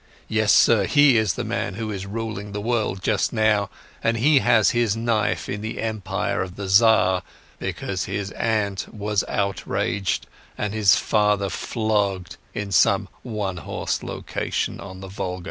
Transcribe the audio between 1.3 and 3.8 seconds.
the man who is ruling the world just now,